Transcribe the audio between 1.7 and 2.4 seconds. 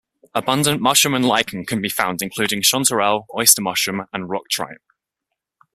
be found